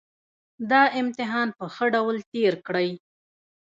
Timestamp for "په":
1.57-1.65